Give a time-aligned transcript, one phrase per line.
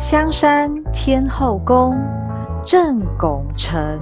[0.00, 1.94] 香山天后宫，
[2.64, 4.00] 镇拱城。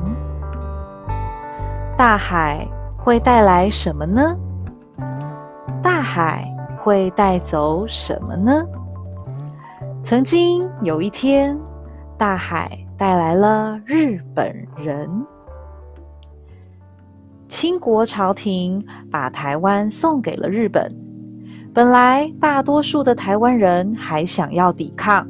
[1.97, 2.65] 大海
[2.97, 4.33] 会带来什么呢？
[5.83, 8.65] 大海会带走什么呢？
[10.05, 11.59] 曾经有一天，
[12.17, 15.11] 大海带来了日本人。
[17.49, 18.81] 清国朝廷
[19.11, 20.95] 把台湾送给了日本。
[21.75, 25.27] 本来大多数的台湾人还想要抵抗，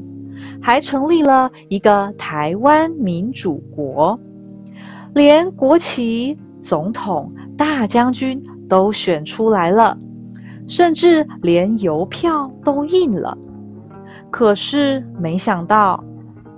[0.60, 4.18] 还成立了一个台湾民主国，
[5.14, 9.96] 连国旗、总统、大将军都选出来了，
[10.66, 13.36] 甚至连邮票都印了。
[14.30, 16.02] 可是没想到，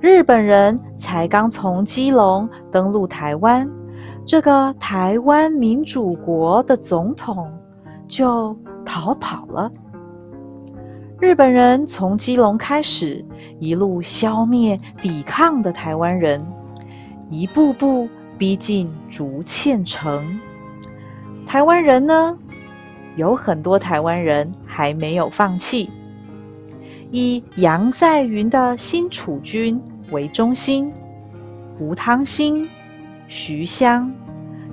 [0.00, 3.68] 日本人才刚从基隆登陆台湾。
[4.26, 7.50] 这个台湾民主国的总统
[8.06, 9.70] 就逃跑了。
[11.20, 13.22] 日本人从基隆开始，
[13.58, 16.42] 一路消灭抵抗的台湾人，
[17.28, 20.40] 一步步逼近竹堑城。
[21.46, 22.34] 台湾人呢，
[23.16, 25.90] 有很多台湾人还没有放弃，
[27.10, 29.78] 以杨在云的新楚军
[30.10, 30.90] 为中心，
[31.78, 32.66] 吴汤兴。
[33.28, 34.12] 徐香、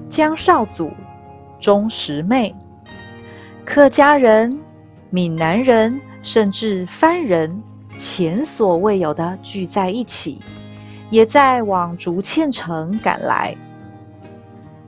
[0.10, 0.92] 江少祖、
[1.60, 2.56] 钟石妹、
[3.64, 4.58] 客家人、
[5.12, 7.62] 闽南人，甚至番人，
[7.96, 10.42] 前所未有的聚在一起，
[11.10, 13.56] 也在往竹堑城赶来。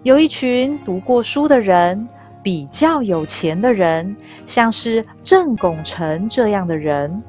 [0.04, 2.08] 有一群读过书的人，
[2.42, 7.22] 比较有钱的人，像是郑拱辰这样的人，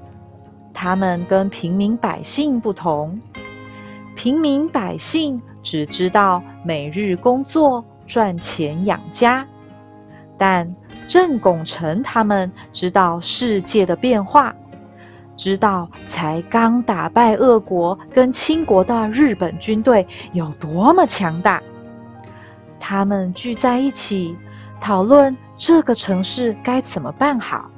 [0.72, 3.20] 他们跟平民百姓不同，
[4.14, 5.40] 平民百姓。
[5.62, 9.46] 只知道每日工作赚钱养家，
[10.38, 10.66] 但
[11.10, 14.54] 郑拱辰他们知道世界的变化，
[15.36, 21.60] 知道才刚打败俄国跟清国的日本军队有多么强大。
[22.78, 24.36] 他们聚在一起
[24.80, 27.68] 讨论这个城市该怎么办好，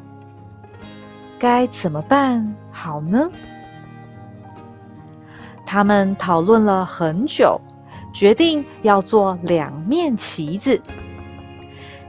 [1.38, 3.31] 该怎么办好呢？
[5.65, 7.59] 他们讨论了很久。
[8.12, 10.78] 决定要做两面旗子，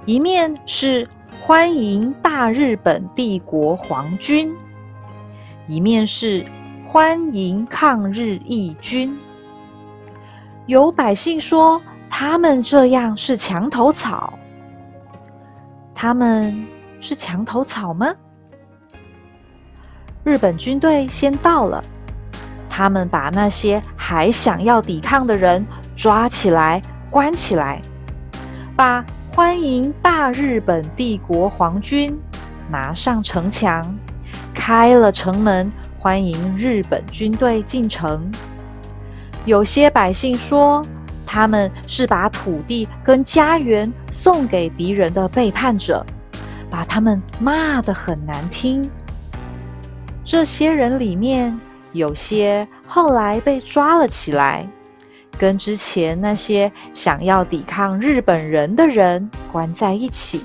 [0.06, 1.08] 一面是
[1.40, 4.53] 欢迎大日本帝国皇军，
[5.66, 6.46] 一面是
[6.86, 9.18] 欢迎抗日义军。
[10.66, 14.38] 有百姓说，他们这样是墙头草。
[15.96, 16.66] 他们
[17.00, 18.13] 是墙头草吗？
[20.25, 21.81] 日本军队先到了，
[22.69, 25.66] 他们把那些还想要抵抗的人。
[25.96, 27.80] 抓起来，关起来，
[28.75, 32.16] 把欢迎大日本帝国皇军
[32.69, 33.83] 拿上城墙，
[34.53, 38.29] 开了城门，欢迎日本军队进城。
[39.44, 40.85] 有些百姓说，
[41.25, 46.05] 他们是把土地跟家园送给敌人的背叛者，
[46.69, 48.88] 把他们骂得很难听。
[50.23, 51.59] 这些人里面，
[51.91, 54.69] 有些后来被抓了起来。
[55.38, 60.44] 跟之前那些想要抵抗日本人的人关在一起，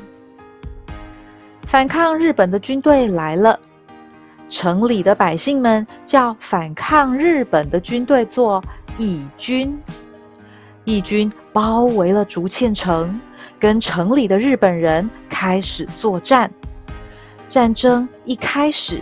[1.66, 3.58] 反抗日本的军队来了，
[4.48, 8.62] 城里的百姓们叫反抗日本的军队做
[8.96, 9.78] 义军，
[10.84, 13.20] 义军包围了竹堑城，
[13.60, 16.50] 跟城里的日本人开始作战。
[17.46, 19.00] 战争一开始，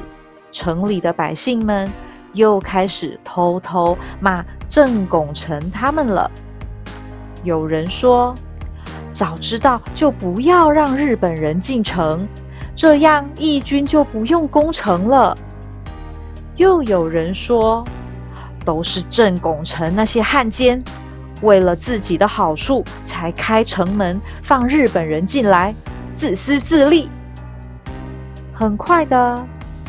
[0.52, 1.90] 城里的百姓们。
[2.36, 6.30] 又开始偷偷骂郑拱辰他们了。
[7.42, 8.32] 有人说
[9.12, 12.28] ：“早知道就不要让日本人进城，
[12.76, 15.36] 这样义军就不用攻城了。”
[16.56, 17.84] 又有人说
[18.64, 20.82] ：“都是郑拱辰那些汉奸，
[21.42, 25.74] 为了自己的好处才开城门放日本人进来，
[26.14, 27.08] 自私自利。”
[28.52, 29.46] 很快的，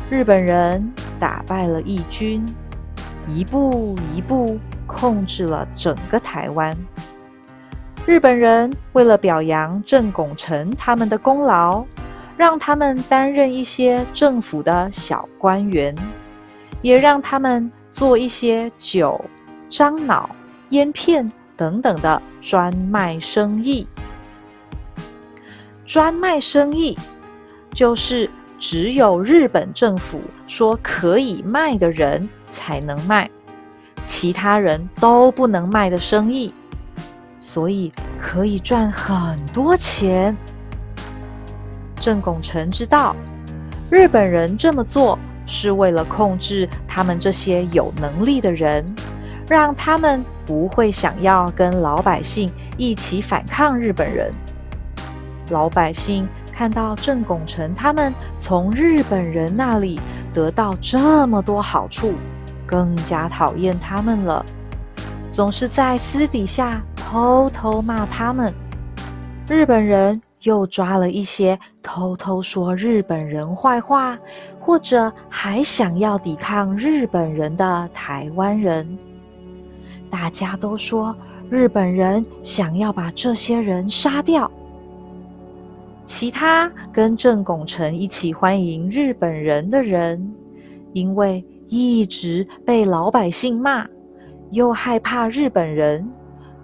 [0.09, 0.93] 日本人。
[1.19, 2.45] 打败了义军，
[3.27, 6.75] 一步一步控制了整个台湾。
[8.05, 11.85] 日本人为了表扬郑拱辰他们的功劳，
[12.37, 15.93] 让他们担任一些政府的小官员，
[16.81, 19.23] 也让他们做一些酒、
[19.69, 20.29] 樟脑、
[20.69, 23.85] 烟片等等的专卖生意。
[25.85, 26.97] 专卖生意
[27.71, 28.29] 就是。
[28.59, 33.29] 只有日本政府说可以卖的人才能卖，
[34.03, 36.53] 其他人都不能卖的生意，
[37.39, 40.35] 所以可以赚很多钱。
[41.99, 43.15] 郑拱辰知道
[43.91, 48.83] 日本人这么做是为了控制他们这些有能力的人，
[49.47, 54.33] 让他们不会想要跟老百姓一起反抗日本人。
[55.49, 56.27] 老百姓
[56.57, 59.99] 看到郑拱辰他们从日本人那里
[60.33, 62.15] 得到这么多好处，
[62.65, 64.43] 更加讨厌他们了，
[65.29, 68.51] 总是在私底下偷偷骂他们。
[69.47, 70.19] 日本人。
[70.43, 74.15] 又抓了一些偷偷说日本人坏话，
[74.59, 78.97] 或者还想要抵抗日本人的台湾人。
[80.11, 81.13] 大家都说
[81.49, 84.49] 日本人想要把这些人杀掉。
[86.07, 90.33] 其他跟郑拱辰一起欢迎日本人的人，
[90.93, 93.85] 因为一直被老百姓骂，
[94.51, 96.09] 又害怕日本人，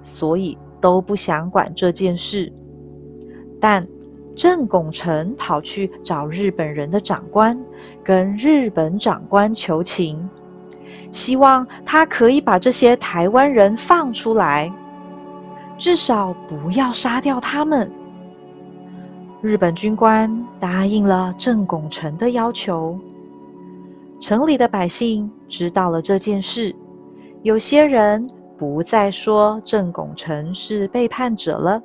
[0.02, 2.52] 所以都不想管这件事。
[3.60, 3.86] 但
[4.34, 7.62] 郑拱辰跑去找日本人的长官，
[8.02, 10.26] 跟日本长官求情，
[11.12, 14.74] 希望他可以把这些台湾人放出来，
[15.78, 17.92] 至少不要杀掉他们。
[19.44, 22.98] 日本军官答应了郑拱辰的要求。
[24.18, 26.74] 城里的百姓知道了这件事，
[27.42, 28.26] 有些人
[28.58, 31.84] 不再说郑拱辰是背叛者了。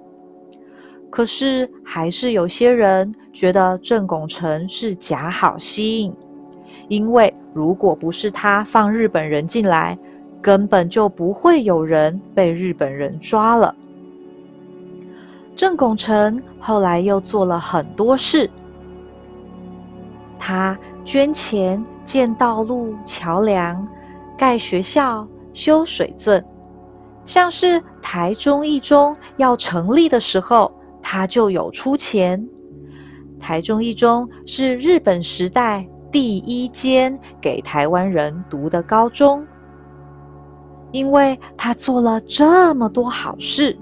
[1.11, 6.15] 可是，还是有些人觉得郑拱辰是假好心，
[6.87, 9.99] 因为如果不是他放日本人进来，
[10.41, 13.75] 根本就不会有人被日本人抓了。
[15.59, 18.49] 郑拱辰后来又做了很多事，
[20.39, 23.85] 他捐钱建道路、桥梁，
[24.37, 26.45] 盖学校、修水圳，
[27.25, 30.73] 像是台中一中要成立的时候。
[31.01, 32.47] 他就有出钱。
[33.41, 39.47] 台中一中是日本时代第一间给台湾人读的高中，
[40.93, 43.77] 因为他做了这么多好事。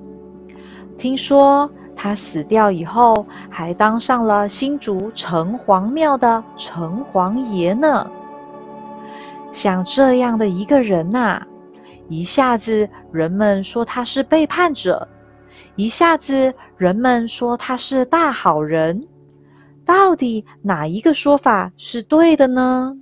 [0.98, 8.10] 听说他死掉以后，还当上了新竹城隍庙的城隍爷呢。
[9.52, 11.40] 像这样的一个人呐，
[12.08, 15.06] 一下子人们说他是背叛者。
[15.74, 19.06] 一下子，人们说他是大好人，
[19.84, 22.94] 到底哪一个说法是对的呢？